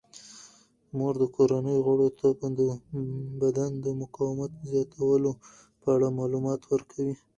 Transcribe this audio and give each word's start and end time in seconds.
مور 0.97 1.13
د 1.21 1.23
کورنۍ 1.35 1.77
غړو 1.85 2.07
ته 2.19 2.27
د 2.59 2.61
بدن 3.41 3.71
د 3.85 3.85
مقاومت 4.01 4.51
زیاتولو 4.71 5.31
په 5.81 5.87
اړه 5.95 6.07
معلومات 6.19 6.61
ورکوي. 6.71 7.15